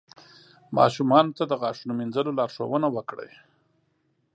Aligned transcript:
ماشومانو 0.77 1.35
ته 1.37 1.43
د 1.47 1.53
غاښونو 1.61 1.93
مینځلو 1.99 2.31
لارښوونه 2.39 2.87
وکړئ. 2.91 3.31